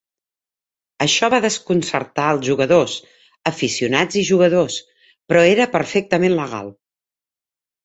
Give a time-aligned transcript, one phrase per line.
[1.05, 2.95] Això va desconcertar els jugadors,
[3.53, 4.81] aficionats i jugadors,
[5.29, 6.75] però era perfectament legal.